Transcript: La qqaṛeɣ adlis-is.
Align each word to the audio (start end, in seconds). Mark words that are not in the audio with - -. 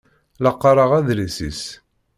La 0.43 0.51
qqaṛeɣ 0.55 0.91
adlis-is. 0.99 1.63